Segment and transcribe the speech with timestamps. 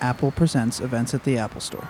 [0.00, 1.88] Apple Presents events at the Apple Store.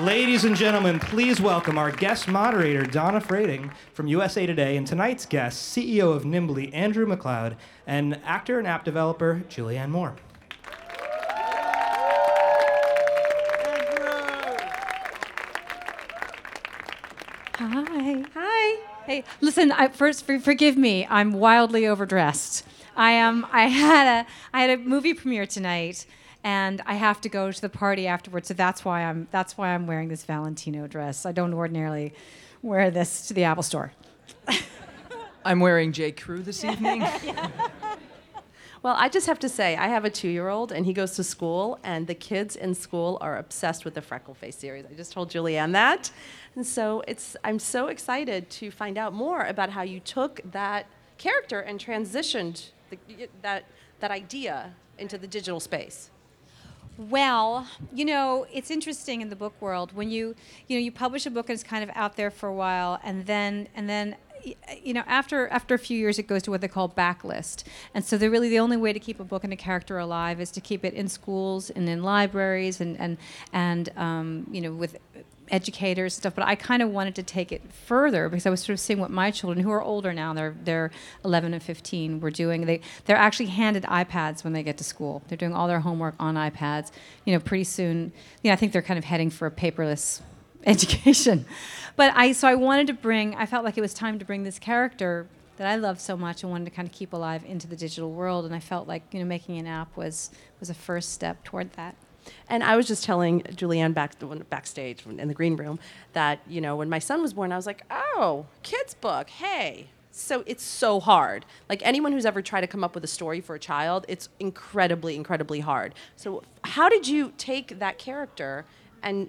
[0.00, 5.24] Ladies and gentlemen, please welcome our guest moderator, Donna Freydkin from USA Today, and tonight's
[5.24, 7.54] guest, CEO of Nimbly, Andrew McLeod,
[7.86, 10.16] and actor and app developer, Julianne Moore.
[17.54, 18.24] Hi.
[18.34, 18.80] Hi.
[19.06, 19.70] Hey, listen.
[19.70, 21.06] I, first, for, forgive me.
[21.08, 22.66] I'm wildly overdressed.
[22.96, 23.46] I am.
[23.52, 24.26] I had a.
[24.52, 26.06] I had a movie premiere tonight,
[26.42, 28.48] and I have to go to the party afterwards.
[28.48, 29.28] So that's why I'm.
[29.30, 31.26] That's why I'm wearing this Valentino dress.
[31.26, 32.12] I don't ordinarily
[32.62, 33.92] wear this to the Apple Store.
[35.44, 36.12] I'm wearing J.
[36.12, 37.06] Crew this evening.
[38.84, 41.12] Well, I just have to say, I have a two year old and he goes
[41.12, 44.84] to school, and the kids in school are obsessed with the Freckleface series.
[44.84, 46.10] I just told Julianne that.
[46.54, 50.84] And so it's, I'm so excited to find out more about how you took that
[51.16, 52.72] character and transitioned
[53.08, 53.64] the, that,
[54.00, 56.10] that idea into the digital space.
[56.96, 60.36] Well, you know, it's interesting in the book world when you,
[60.68, 63.00] you know, you publish a book and it's kind of out there for a while,
[63.02, 64.16] and then, and then
[64.82, 67.64] you know, after after a few years, it goes to what they call backlist,
[67.94, 70.40] and so they're really the only way to keep a book and a character alive
[70.40, 73.16] is to keep it in schools and in libraries and and
[73.52, 74.98] and um, you know with
[75.50, 76.34] educators stuff.
[76.34, 78.98] But I kind of wanted to take it further because I was sort of seeing
[78.98, 80.90] what my children, who are older now, they're they're
[81.24, 82.66] 11 and 15, were doing.
[82.66, 85.22] They they're actually handed iPads when they get to school.
[85.28, 86.90] They're doing all their homework on iPads.
[87.24, 90.20] You know, pretty soon, you know, I think they're kind of heading for a paperless
[90.66, 91.46] education.
[91.96, 94.44] But I so I wanted to bring I felt like it was time to bring
[94.44, 97.68] this character that I love so much and wanted to kind of keep alive into
[97.68, 100.74] the digital world and I felt like, you know, making an app was was a
[100.74, 101.94] first step toward that.
[102.48, 104.14] And I was just telling Julianne back
[104.50, 105.78] backstage in the green room
[106.12, 109.88] that you know when my son was born, I was like, "Oh, kids book, hey."
[110.16, 111.44] So it's so hard.
[111.68, 114.28] Like anyone who's ever tried to come up with a story for a child, it's
[114.38, 115.92] incredibly, incredibly hard.
[116.14, 118.64] So how did you take that character
[119.02, 119.28] and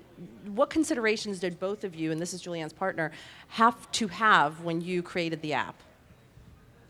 [0.53, 3.11] what considerations did both of you, and this is Julianne's partner,
[3.49, 5.75] have to have when you created the app?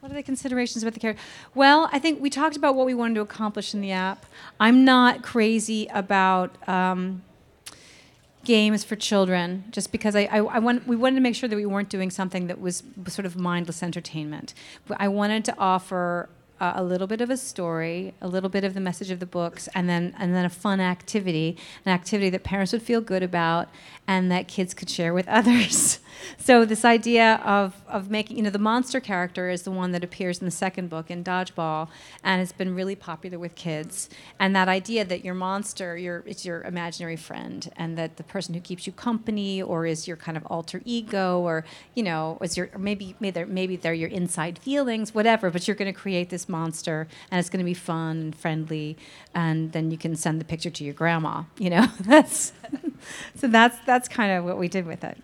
[0.06, 1.24] What are the considerations about the character?
[1.56, 4.28] Well, I think we talked about what we wanted to accomplish in the app.
[4.60, 7.24] I'm not crazy about um,
[8.44, 11.56] games for children, just because I, I, I, want, we wanted to make sure that
[11.56, 14.54] we weren't doing something that was sort of mindless entertainment.
[14.96, 16.30] I wanted to offer
[16.62, 19.26] uh, a little bit of a story, a little bit of the message of the
[19.26, 23.24] books, and then and then a fun activity, an activity that parents would feel good
[23.24, 23.70] about,
[24.08, 25.98] and that kids could share with others.
[26.38, 30.04] So this idea of of making, you know, the monster character is the one that
[30.04, 31.88] appears in the second book in Dodgeball,
[32.24, 34.10] and it's been really popular with kids.
[34.40, 38.54] And that idea that your monster, your it's your imaginary friend, and that the person
[38.54, 42.58] who keeps you company, or is your kind of alter ego, or you know, is
[42.58, 45.50] your maybe maybe they're, maybe they're your inside feelings, whatever.
[45.50, 48.98] But you're going to create this monster, and it's going to be fun and friendly,
[49.34, 51.44] and then you can send the picture to your grandma.
[51.58, 52.54] You know, that's
[53.36, 55.18] so that's that's kind of what we did with it.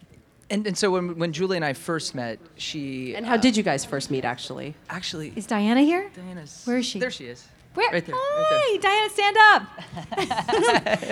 [0.52, 3.56] And, and so when, when Julie and I first met, she and how uh, did
[3.56, 4.26] you guys first meet?
[4.26, 6.12] Actually, actually, is Diana here?
[6.14, 7.00] Diana's where is she?
[7.00, 7.48] There she is.
[7.74, 7.90] Where?
[7.90, 8.16] Right there.
[8.18, 8.92] Hi, right there.
[8.92, 9.38] Diana, stand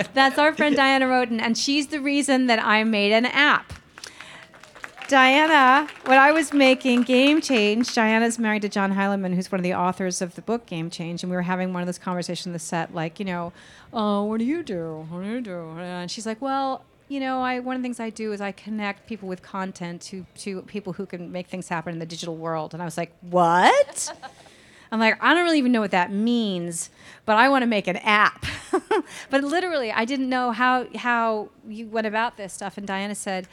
[0.04, 0.12] up.
[0.14, 3.72] That's our friend Diana Rhoten, and she's the reason that I made an app.
[5.08, 9.64] Diana, when I was making Game Change, Diana's married to John Heilemann, who's one of
[9.64, 12.46] the authors of the book Game Change, and we were having one of those conversations
[12.46, 13.54] on the set, like, you know,
[13.92, 15.06] oh, what do you do?
[15.08, 15.70] What do you do?
[15.78, 18.52] And she's like, well, you know, I one of the things I do is I
[18.52, 22.36] connect people with content to to people who can make things happen in the digital
[22.36, 22.72] world.
[22.72, 24.14] And I was like, what?
[24.92, 26.90] I'm like, I don't really even know what that means,
[27.24, 28.46] but I want to make an app.
[29.30, 32.78] but literally, I didn't know how how you went about this stuff.
[32.78, 33.48] And Diana said,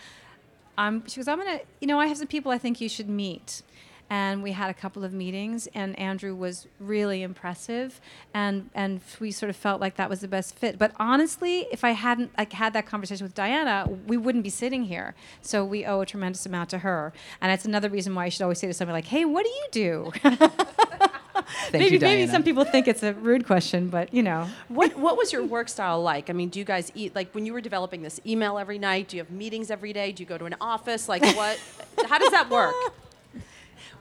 [0.77, 3.09] um, she goes, I'm gonna, you know, I have some people I think you should
[3.09, 3.63] meet.
[4.09, 7.99] And we had a couple of meetings, and Andrew was really impressive,
[8.33, 10.79] and and we sort of felt like that was the best fit.
[10.79, 14.83] But honestly, if I hadn't like had that conversation with Diana, we wouldn't be sitting
[14.85, 15.13] here.
[15.41, 18.43] So we owe a tremendous amount to her, and it's another reason why I should
[18.43, 20.11] always say to somebody like, "Hey, what do you do?"
[21.73, 24.47] maybe you, maybe some people think it's a rude question, but you know.
[24.69, 26.29] What what was your work style like?
[26.29, 29.09] I mean, do you guys eat like when you were developing this email every night?
[29.09, 30.11] Do you have meetings every day?
[30.11, 31.09] Do you go to an office?
[31.09, 31.59] Like what?
[32.07, 32.73] how does that work?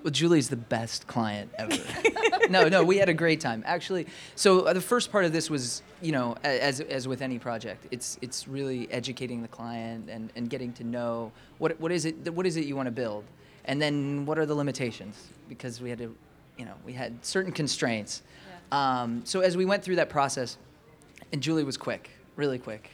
[0.03, 1.77] Well, Julie's the best client ever.
[2.51, 4.07] no, no, we had a great time actually.
[4.35, 7.87] So uh, the first part of this was, you know, as as with any project,
[7.91, 12.33] it's it's really educating the client and, and getting to know what what is it
[12.33, 13.25] what is it you want to build,
[13.65, 16.15] and then what are the limitations because we had to
[16.57, 18.23] you know, we had certain constraints.
[18.73, 19.03] Yeah.
[19.03, 20.57] Um, so as we went through that process,
[21.33, 22.91] and Julie was quick, really quick.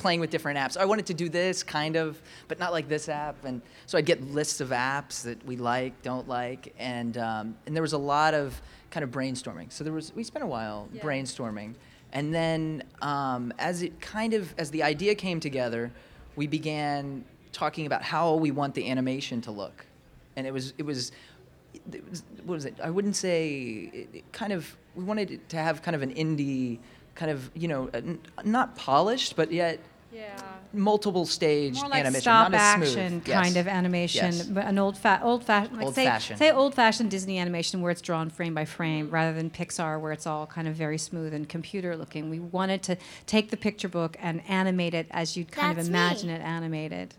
[0.00, 0.76] Playing with different apps.
[0.76, 3.44] I wanted to do this kind of, but not like this app.
[3.44, 7.76] And so I'd get lists of apps that we like, don't like, and um, and
[7.76, 8.60] there was a lot of
[8.90, 9.70] kind of brainstorming.
[9.70, 11.74] So there was we spent a while brainstorming,
[12.12, 15.92] and then um, as it kind of as the idea came together,
[16.34, 19.84] we began talking about how we want the animation to look,
[20.34, 21.12] and it was it was.
[22.44, 22.74] What was it?
[22.82, 24.76] I wouldn't say it, it kind of.
[24.96, 26.78] We wanted it to have kind of an indie,
[27.14, 29.78] kind of you know, n- not polished, but yet
[30.12, 30.36] Yeah.
[30.72, 32.98] multiple stage More like animation, stop not as smooth.
[32.98, 33.42] action Yes.
[33.42, 34.42] kind of animation, Yes.
[34.46, 36.38] but an old fa- old fashioned like Old say fashioned.
[36.38, 40.12] say old fashioned Disney animation where it's drawn frame by frame rather than Pixar where
[40.12, 42.28] it's all kind of very smooth and computer looking.
[42.28, 42.96] We wanted to
[43.26, 45.98] take the picture book and animate it as you'd kind That's of me.
[45.98, 47.14] imagine it animated.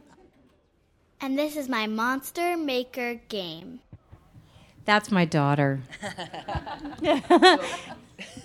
[1.22, 3.80] And this is my Monster Maker game.
[4.84, 5.82] That's my daughter.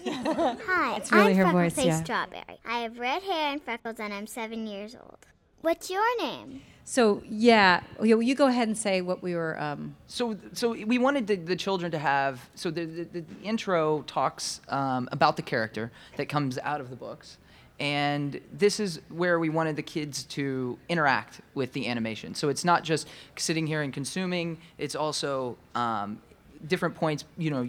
[0.06, 2.02] Hi, It's really I'm her voice, yeah.
[2.02, 2.58] Strawberry.
[2.64, 5.18] I have red hair and freckles, and I'm seven years old.
[5.62, 6.62] What's your name?
[6.84, 9.60] So yeah, you, you go ahead and say what we were.
[9.60, 12.48] Um, So, so we wanted the, the children to have.
[12.54, 16.96] So the, the, the intro talks um, about the character that comes out of the
[16.96, 17.38] books,
[17.80, 22.36] and this is where we wanted the kids to interact with the animation.
[22.36, 24.58] So it's not just sitting here and consuming.
[24.78, 26.22] It's also um,
[26.68, 27.24] different points.
[27.36, 27.68] You know,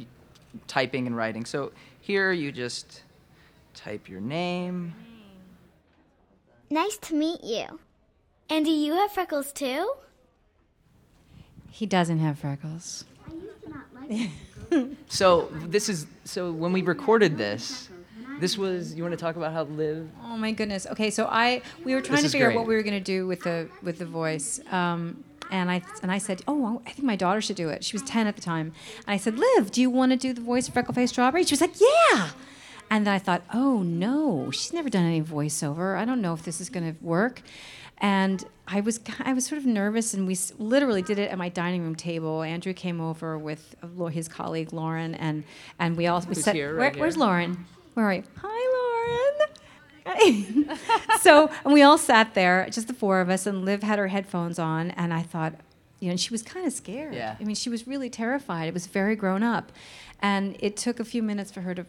[0.67, 1.45] typing and writing.
[1.45, 1.71] So
[2.07, 3.03] here you just
[3.73, 4.95] type your name.
[6.69, 7.79] Nice to meet you.
[8.49, 9.91] And do you have freckles too?
[11.69, 13.05] he doesn't have freckles.
[15.07, 17.87] So this is so when we recorded this,
[18.41, 20.09] this was you want to talk about how Liv?
[20.25, 20.85] Oh my goodness.
[20.87, 22.97] Okay, so I we were trying This to is figure out what we were going
[22.97, 24.59] to do with the with the voice.
[24.69, 27.93] Um, and I and I said, "Oh, I think my daughter should do it." She
[27.95, 28.73] was 10 at the time.
[29.05, 31.53] And I said, "Liv, do you want to do the voice of Freckleface Strawberry?" She
[31.53, 32.29] was like, "Yeah."
[32.89, 35.97] And then I thought, "Oh no, she's never done any voiceover.
[35.97, 37.41] I don't know if this is going to work."
[37.99, 41.49] And I was I was sort of nervous, and we literally did it at my
[41.49, 42.43] dining room table.
[42.43, 45.43] Andrew came over with uh, his colleague Lauren, and
[45.79, 47.17] and we all we Who's here, where- right Where's.
[47.17, 47.65] Lauren?
[47.95, 48.23] Where are you?
[48.41, 48.76] Hi, Lauren.
[51.21, 54.07] so and we all sat there, just the four of us, and Liv had her
[54.07, 55.53] headphones on, and I thought,
[55.99, 57.15] you know, and she was kind of scared.
[57.15, 57.35] Yeah.
[57.39, 58.67] I mean, she was really terrified.
[58.67, 59.71] It was very grown up,
[60.21, 61.85] and it took a few minutes for her to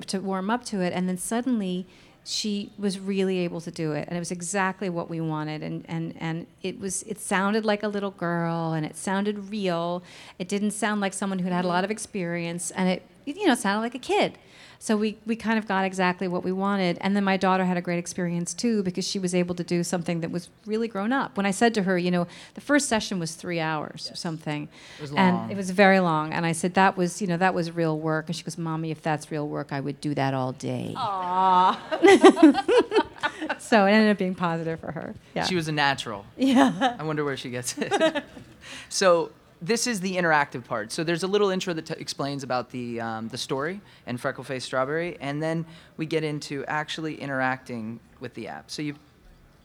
[0.00, 1.86] to warm up to it, and then suddenly.
[2.22, 5.62] She was really able to do it, and it was exactly what we wanted.
[5.62, 10.02] And, and, and it was it sounded like a little girl, and it sounded real.
[10.38, 11.76] It didn't sound like someone who had had a mm-hmm.
[11.76, 14.36] lot of experience, and it you know sounded like a kid.
[14.82, 16.96] So we, we kind of got exactly what we wanted.
[17.02, 19.84] And then my daughter had a great experience too because she was able to do
[19.84, 21.36] something that was really grown up.
[21.36, 24.70] When I said to her, you know, the first session was three hours or something.
[24.98, 26.32] It was and it was very long.
[26.32, 28.28] And I said, that was, you know, that was real work.
[28.28, 30.94] And she goes, Mommy, if that's real work, I would do that all day.
[33.58, 35.14] so it ended up being positive for her.
[35.34, 35.44] Yeah.
[35.44, 36.24] She was a natural.
[36.38, 36.96] yeah.
[36.98, 38.24] I wonder where she gets it.
[38.88, 39.30] so
[39.62, 40.90] this is the interactive part.
[40.92, 44.62] So there's a little intro that t- explains about the um, the story and Freckleface
[44.62, 45.66] Strawberry, and then
[45.96, 48.70] we get into actually interacting with the app.
[48.70, 48.94] So you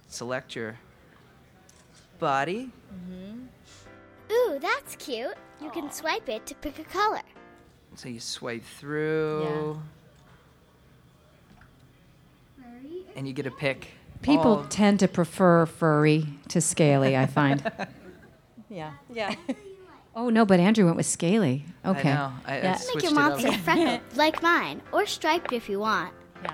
[0.08, 0.78] select your
[2.20, 2.70] body.
[4.32, 5.36] Ooh, that's cute.
[5.62, 7.22] You can swipe it to pick a color.
[7.96, 9.80] So you swipe through.
[13.16, 13.88] And you get a pick.
[14.22, 17.72] People all- tend to prefer furry to scaly, I find.
[18.70, 18.92] yeah.
[19.14, 19.36] Yeah.
[20.16, 21.66] Oh, no, but Andrew went with scaly.
[21.84, 22.14] I Okay.
[22.14, 22.32] know.
[22.46, 22.72] I, I Yeah.
[22.72, 23.30] Make switched your it up.
[23.32, 26.14] monster freckled, like mine, or striped if you want.
[26.44, 26.52] Yeah.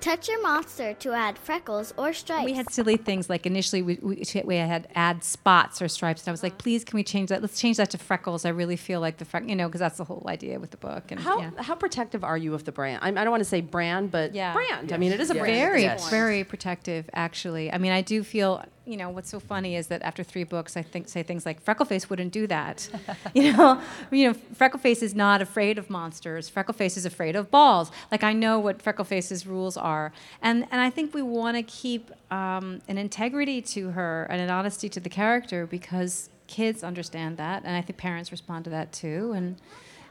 [0.00, 2.44] Touch your monster to add freckles or stripes.
[2.44, 6.28] We had silly things like initially we, we, we had add spots or stripes, and
[6.28, 6.62] I was like, uh-huh.
[6.62, 7.42] please, can we change that?
[7.42, 8.44] Let's change that to freckles.
[8.44, 10.76] I really feel like the freck, you know, because that's the whole idea with the
[10.76, 11.10] book.
[11.10, 11.50] And How, yeah.
[11.62, 13.00] how protective are you of the brand?
[13.02, 14.52] I, I don't want to say brand, but Yeah.
[14.52, 14.92] brand.
[14.92, 15.40] I mean, it is a Yes.
[15.42, 15.56] brand.
[15.56, 16.10] very, Yes.
[16.10, 17.72] very protective, actually.
[17.72, 20.74] I mean, I do feel, you know, what's so funny is that after three books,
[20.74, 22.88] I think say things like Freckleface wouldn't do that.
[23.34, 23.80] you know,
[24.10, 26.50] you know, Freckleface is not afraid of monsters.
[26.50, 27.90] Freckleface is afraid of balls.
[28.10, 32.10] Like I know what Freckleface's rules are, and and I think we want to keep
[32.32, 37.64] um, an integrity to her and an honesty to the character because kids understand that,
[37.64, 39.56] and I think parents respond to that too, and.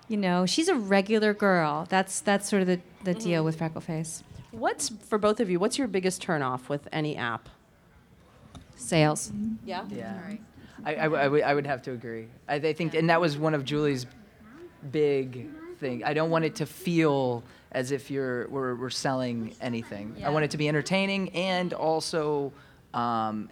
[0.09, 1.85] You know, she's a regular girl.
[1.89, 4.23] That's that's sort of the, the deal with Freckleface.
[4.51, 5.59] What's for both of you?
[5.59, 7.49] What's your biggest turnoff with any app?
[8.91, 9.31] Sales.
[9.65, 9.83] Yeah.
[9.89, 10.17] Yeah.
[10.85, 12.27] I, I, w- I would- I would have to agree.
[12.47, 14.05] I, I think, and that was one of Julie's
[14.91, 16.03] big thing.
[16.03, 20.15] I don't want it to feel as if you're we're, we're selling anything.
[20.23, 22.53] I want it to be entertaining and also
[22.93, 23.49] um,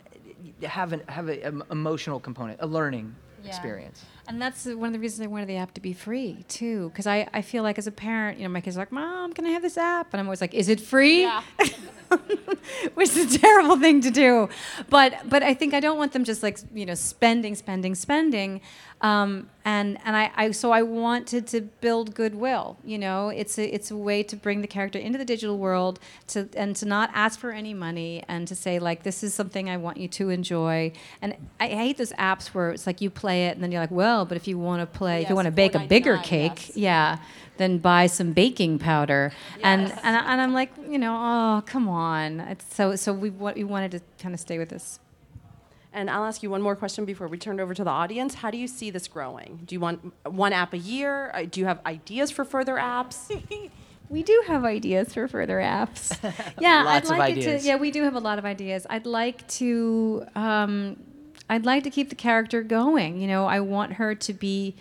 [0.64, 3.14] have an have an emotional component, a learning
[3.50, 4.06] experience.
[4.28, 7.06] And that's one of the reasons I wanted the app to be free too, because
[7.06, 9.46] I, I feel like as a parent, you know, my kids are like, "Mom, can
[9.46, 11.44] I have this app?" And I'm always like, "Is it free?" Yeah.
[12.94, 14.48] Which is a terrible thing to do,
[14.90, 18.62] but but I think I don't want them just like you know spending, spending, spending,
[19.02, 22.78] um, and and I, I so I wanted to build goodwill.
[22.84, 26.00] You know, it's a it's a way to bring the character into the digital world
[26.28, 29.70] to and to not ask for any money and to say like this is something
[29.70, 30.94] I want you to enjoy.
[31.22, 33.92] And I hate those apps where it's like you play it and then you're like,
[33.92, 36.70] well, but if you want to play, if you want to bake a bigger cake,
[36.70, 36.78] yes.
[36.78, 37.18] yeah,
[37.58, 39.34] then buy some baking powder.
[39.64, 40.00] And, Yes.
[40.04, 42.40] and and I'm like, you know, oh come on.
[42.42, 45.00] It's so so we wa- we wanted to kind of stay with this.
[45.92, 48.36] And I'll ask you one more question before we turn it over to the audience.
[48.36, 49.62] How do you see this growing?
[49.66, 51.32] Do you want one app a year?
[51.34, 53.18] Uh, Do you have ideas for further apps?
[54.08, 56.16] We do have ideas for further apps.
[56.62, 57.64] yeah, Lots I'd of like it ideas.
[57.64, 57.68] to.
[57.70, 58.86] Yeah, we do have a lot of ideas.
[58.88, 60.24] I'd like to.
[60.36, 60.98] Um,
[61.50, 63.20] I'd like to keep the character going.
[63.20, 64.76] You know, I want her to be.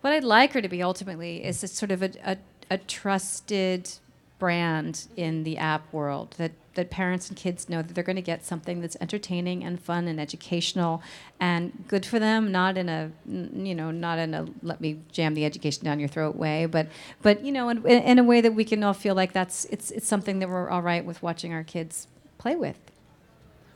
[0.00, 2.36] What I'd like her to be ultimately is a sort of a, a,
[2.70, 3.90] a trusted
[4.38, 8.22] brand in the app world that that parents and kids know that they're going to
[8.22, 11.02] get something that's entertaining and fun and educational
[11.40, 15.34] and good for them not in a you know not in a let me jam
[15.34, 16.86] the education down your throat way but
[17.20, 19.90] but you know in, in a way that we can all feel like that's it's
[19.90, 22.06] it's something that we're all right with watching our kids
[22.38, 22.78] play with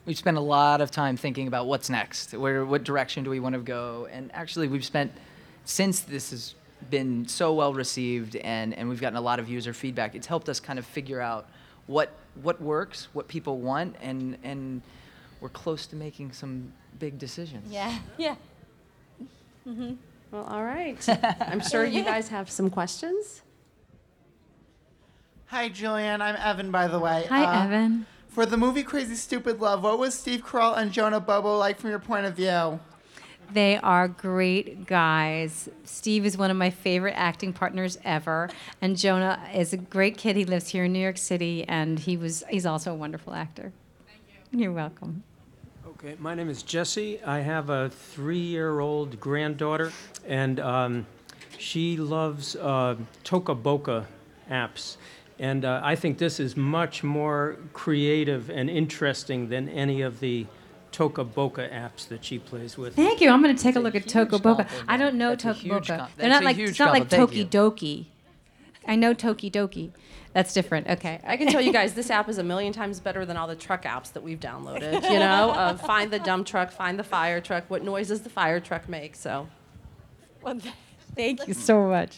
[0.05, 2.33] We've spent a lot of time thinking about what's next.
[2.33, 4.07] Where, what direction do we want to go?
[4.11, 5.11] And actually, we've spent
[5.63, 6.55] since this has
[6.89, 10.13] been so well received, and, and we've gotten a lot of user feedback.
[10.13, 11.47] It's helped us kind of figure out
[11.87, 14.81] what what works, what people want, and and
[15.39, 17.71] we're close to making some big decisions.
[17.71, 18.35] yeah yeah
[19.67, 19.93] Mm-hmm.
[20.31, 20.97] Well, all right.
[21.39, 23.41] I'm sure you guys have some questions.
[25.45, 26.21] Hi, Julian.
[26.21, 27.25] I'm Evan, by the way.
[27.29, 31.19] hi Uh, evan For the movie Crazy Stupid Love, what was Steve Carell and Jonah
[31.19, 32.79] Bobo like from your point of view?
[33.51, 35.69] They are great guys.
[35.83, 38.49] Steve is one of my favorite acting partners ever,
[38.81, 40.35] and Jonah is a great kid.
[40.35, 43.71] He lives here in New York City, and he was he's also a wonderful actor.
[44.07, 44.21] Thank
[44.51, 44.59] you.
[44.61, 45.21] You're welcome.
[45.89, 47.21] Okay, my name is Jesse.
[47.21, 49.91] I have a three-year-old granddaughter,
[50.27, 51.05] and um,
[51.59, 54.07] she loves uh, Toca Boca
[54.49, 54.97] apps.
[55.39, 60.45] And uh, I think this is much more creative and interesting than any of the
[60.91, 62.95] Toca Boca apps that she plays with.
[62.95, 63.29] Thank you.
[63.31, 64.67] I'm going to take a That's look a at Toca Boca.
[64.87, 65.97] I don't know That's a Toca Boca.
[65.97, 67.51] com- They're not like it's not like compliment.
[67.51, 68.05] Toki Doki.
[68.87, 69.91] I know Toki Doki.
[70.33, 70.87] That's different.
[70.87, 71.19] Okay.
[71.23, 73.55] I can tell you guys, this app is a million times better than all the
[73.55, 75.03] truck apps that we've downloaded.
[75.03, 77.69] You know, uh, find the dump truck, find the fire truck.
[77.69, 79.15] What noise does the fire truck make?
[79.15, 79.47] So,
[81.15, 82.17] Thank you so much.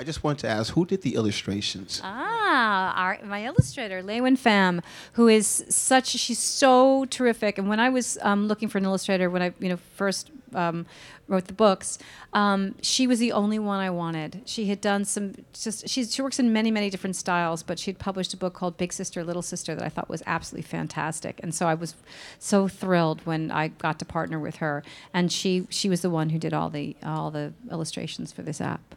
[0.00, 2.00] I just want to ask, who did the illustrations?
[2.02, 7.58] Ah, our, my illustrator, LeUyen Pham, who is such, she's so terrific.
[7.58, 10.86] And when I was um, looking for an illustrator, when I, you know, first um,
[11.28, 11.98] wrote the books,
[12.32, 14.40] um, she was the only one I wanted.
[14.46, 17.98] She had done some, just, she's, she works in many, many different styles, but she'd
[17.98, 21.40] published a book called Big Sister, Little Sister that I thought was absolutely fantastic.
[21.42, 21.94] And so I was
[22.38, 24.82] so thrilled when I got to partner with her.
[25.12, 28.62] And she, she was the one who did all the, all the illustrations for this
[28.62, 28.94] app.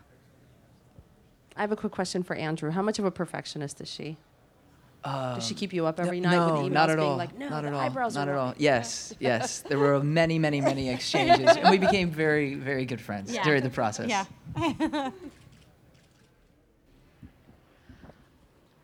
[1.55, 2.71] I have a quick question for Andrew.
[2.71, 4.17] How much of a perfectionist is she?
[5.05, 7.17] Does she keep you up every No, night with emails not at being all.
[7.17, 7.79] like, no, not at all.
[7.81, 8.53] eyebrows not at all.
[8.57, 9.59] Yes, yes.
[9.59, 13.43] There were many, many, many exchanges, and we became very, very good friends Yeah.
[13.43, 14.07] during the process.
[14.09, 14.25] Yeah.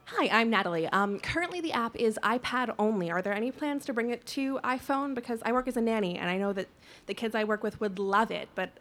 [0.05, 0.87] Hi, I'm Natalie.
[0.87, 3.11] Um, currently, the app is iPad only.
[3.11, 5.13] Are there any plans to bring it to iPhone?
[5.15, 6.67] Because I work as a nanny, and I know that
[7.05, 8.49] the kids I work with would love it.
[8.55, 8.71] But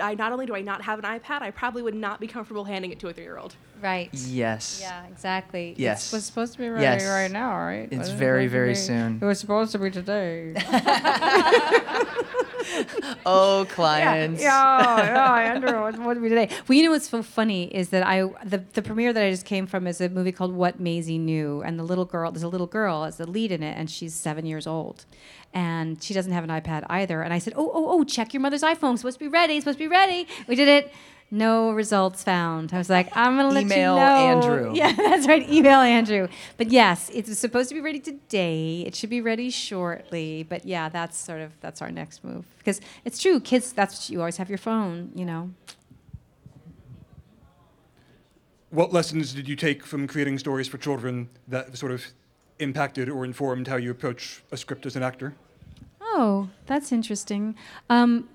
[0.00, 2.64] I not only do I not have an iPad, I probably would not be comfortable
[2.64, 3.56] handing it to a three-year-old.
[3.84, 4.08] Right.
[4.14, 4.78] Yes.
[4.80, 5.74] Yeah, exactly.
[5.76, 6.10] Yes.
[6.10, 7.04] It was supposed to be ready Yes.
[7.06, 7.82] right now, right?
[7.90, 9.18] It's Wasn't it very, very be- soon.
[9.20, 10.54] It was supposed to be today.
[13.26, 14.42] Oh, clients.
[14.42, 16.48] Yeah, yeah, yeah Andrew, it's supposed to be today.
[16.66, 19.44] Well, you know what's so funny is that I the, the premiere that I just
[19.44, 22.48] came from is a movie called What Maisie Knew, and the little girl there's a
[22.48, 25.04] little girl as the lead in it, and she's seven years old,
[25.52, 27.20] and she doesn't have an iPad either.
[27.22, 28.92] And I said, oh, oh, oh, check your mother's iPhone.
[28.92, 29.54] It's supposed to be ready.
[29.56, 30.26] It's supposed to be ready.
[30.48, 30.92] We did it.
[31.30, 32.72] No results found.
[32.72, 34.04] I was like, I'm gonna let Email you know.
[34.04, 34.72] Andrew.
[34.74, 35.48] Yeah, that's right.
[35.48, 36.28] Email Andrew.
[36.56, 38.84] But yes, it's supposed to be ready today.
[38.86, 40.44] It should be ready shortly.
[40.48, 43.40] But yeah, that's sort of that's our next move because it's true.
[43.40, 45.10] Kids, that's what you always have your phone.
[45.14, 45.50] You know.
[48.70, 52.04] What lessons did you take from creating stories for children that sort of
[52.58, 55.34] impacted or informed how you approach a script as an actor?
[56.00, 57.54] Oh, that's interesting.
[57.90, 58.28] Um,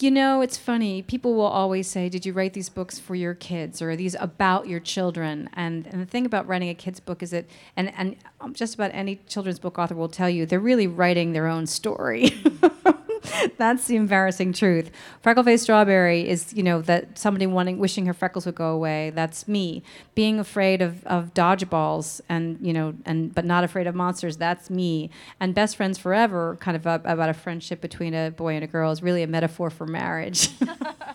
[0.00, 1.02] you know, it's funny.
[1.02, 4.16] People will always say, "Did you write these books for your kids, or are these
[4.18, 7.46] about your children?" And and the thing about writing a kids book is that,
[7.76, 11.32] and and um, just about any children's book author will tell you, they're really writing
[11.32, 12.34] their own story.
[13.56, 14.90] That's the embarrassing truth.
[15.22, 19.10] Freckle faced strawberry is, you know, that somebody wanting, wishing her freckles would go away.
[19.10, 19.82] That's me.
[20.14, 24.36] Being afraid of, of dodgeballs and, you know, and but not afraid of monsters.
[24.36, 25.10] That's me.
[25.40, 28.68] And best friends forever, kind of a, about a friendship between a boy and a
[28.68, 30.50] girl, is really a metaphor for marriage.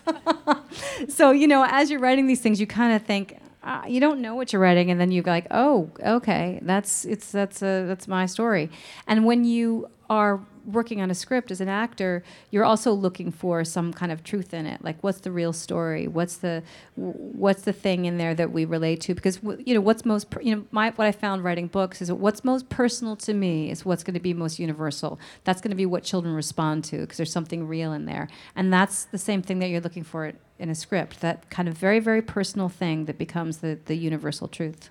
[1.08, 3.38] so you know, as you're writing these things, you kind of think.
[3.62, 7.30] Uh, you don't know what you're writing, and then you're like, "Oh, okay, that's it's
[7.30, 8.70] that's a that's my story."
[9.06, 10.40] And when you are
[10.72, 14.52] working on a script as an actor, you're also looking for some kind of truth
[14.54, 14.82] in it.
[14.82, 16.06] Like, what's the real story?
[16.06, 16.62] What's the
[16.96, 19.14] what's the thing in there that we relate to?
[19.14, 22.44] Because you know, what's most you know, my what I found writing books is what's
[22.44, 25.18] most personal to me is what's going to be most universal.
[25.44, 28.72] That's going to be what children respond to because there's something real in there, and
[28.72, 31.20] that's the same thing that you're looking for in a script.
[31.20, 34.90] That kind of very very personal thing that becomes the the universal truth.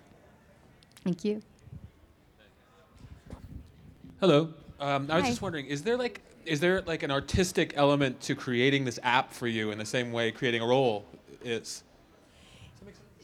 [1.04, 1.42] Thank you.
[4.20, 4.54] Hello.
[4.80, 5.30] Um, I was Hi.
[5.30, 9.34] just wondering, is there like is there like an artistic element to creating this app
[9.34, 11.06] for you in the same way creating a role
[11.44, 11.84] is?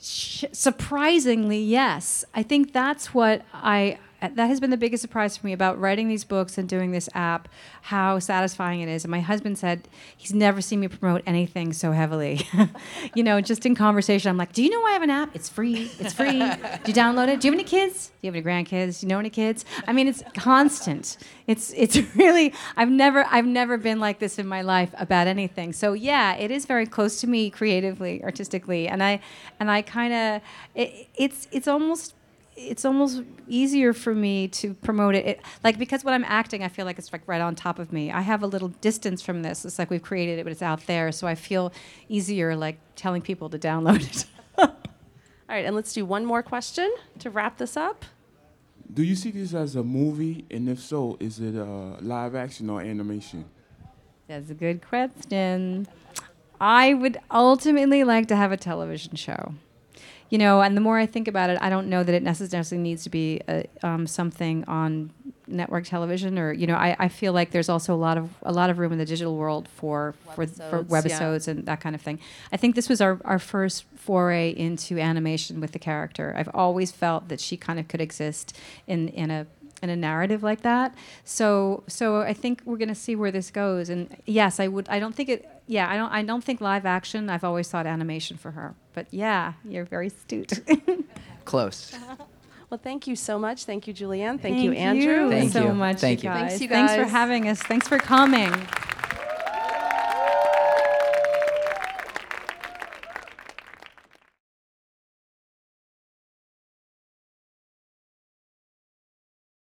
[0.02, 2.26] Sh- surprisingly, yes.
[2.34, 5.80] I think that's what I Uh, that has been the biggest surprise for me about
[5.80, 7.48] writing these books and doing this app,
[7.84, 9.04] how satisfying it is.
[9.04, 12.42] And my husband said he's never seen me promote anything so heavily.
[13.16, 15.36] you know, just in conversation, I'm like, "Do you know I have an app?
[15.36, 15.92] It's free.
[16.00, 16.40] It's free.
[16.40, 17.40] Do you download it?
[17.40, 18.08] Do you have any kids?
[18.08, 19.02] Do you have any grandkids?
[19.02, 21.18] Do you know any kids?" I mean, it's constant.
[21.46, 25.72] It's it's really I've never I've never been like this in my life about anything.
[25.72, 29.20] So yeah, it is very close to me creatively, artistically, and I
[29.60, 30.42] and I kind of
[30.74, 32.16] it, it's it's almost
[32.56, 35.26] it's almost easier for me to promote it.
[35.26, 35.42] it.
[35.64, 38.12] Like because when I'm acting, I feel like it's like right on top of me.
[38.12, 39.66] I have a little distance from this.
[39.66, 41.74] It's like we've created it, but it's out there, so I feel
[42.10, 44.26] easier like telling people to download it.
[44.58, 44.70] All
[45.50, 48.06] right, and let's do one more question to wrap this up.
[48.94, 50.46] Do you see this as a movie?
[50.50, 53.46] And if so, is it uh, live action or animation?
[54.28, 55.88] That's a good question.
[56.60, 59.54] I would ultimately like to have a television show.
[60.36, 62.78] You know, and the more I think about it, I don't know that it necessarily
[62.78, 65.12] needs to be a, um, something on
[65.48, 68.52] network television, or you know, I, I feel like there's also a lot of a
[68.52, 71.20] lot of room in the digital world for for, for Webisodes, yeah.
[71.20, 72.20] webisodes and that kind of thing.
[72.52, 76.36] I think this was our, our first foray into animation with the character.
[76.38, 79.48] I've always felt that she kind of could exist in in a
[79.82, 80.96] in a narrative like that.
[81.24, 83.90] So so I think we're going to see where this goes.
[83.90, 84.88] And yes, I would.
[84.90, 85.50] I don't think it.
[85.68, 86.12] Yeah, I don't.
[86.12, 87.30] I don't think live action.
[87.30, 88.76] I've always thought animation for her.
[88.94, 90.60] But yeah, you're very astute.
[91.46, 91.96] Close.
[92.68, 93.66] Well, thank you so much.
[93.66, 94.42] Thank you, Julianne.
[94.42, 95.26] Thank, you, Andrew.
[95.26, 95.68] you Thank so you.
[95.68, 96.36] So much, Thank you you.
[96.36, 96.50] guys.
[96.50, 97.62] Thanks, you Thanks for having us.
[97.62, 98.52] Thanks for coming.